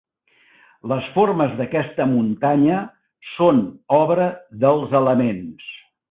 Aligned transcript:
Les 0.91 1.09
formes 1.17 1.51
d'aquesta 1.59 2.07
muntanya 2.13 2.79
són 3.33 3.59
obra 3.99 4.27
dels 4.65 4.97
elements. 5.01 5.69